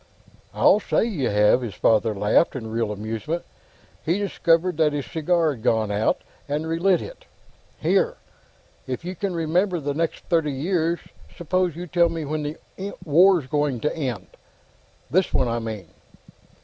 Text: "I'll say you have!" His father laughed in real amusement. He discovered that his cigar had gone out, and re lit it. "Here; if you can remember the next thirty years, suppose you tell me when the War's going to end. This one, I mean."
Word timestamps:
"I'll 0.51 0.79
say 0.79 1.03
you 1.05 1.29
have!" 1.29 1.61
His 1.61 1.75
father 1.75 2.15
laughed 2.15 2.55
in 2.55 2.71
real 2.71 2.91
amusement. 2.91 3.45
He 4.03 4.17
discovered 4.17 4.77
that 4.77 4.93
his 4.93 5.05
cigar 5.05 5.53
had 5.53 5.61
gone 5.61 5.91
out, 5.91 6.23
and 6.49 6.65
re 6.67 6.79
lit 6.79 7.03
it. 7.03 7.25
"Here; 7.79 8.17
if 8.87 9.05
you 9.05 9.15
can 9.15 9.35
remember 9.35 9.79
the 9.79 9.93
next 9.93 10.23
thirty 10.25 10.53
years, 10.53 11.01
suppose 11.37 11.75
you 11.75 11.85
tell 11.85 12.09
me 12.09 12.25
when 12.25 12.41
the 12.41 12.57
War's 13.05 13.45
going 13.45 13.79
to 13.81 13.95
end. 13.95 14.25
This 15.11 15.31
one, 15.35 15.47
I 15.47 15.59
mean." 15.59 15.89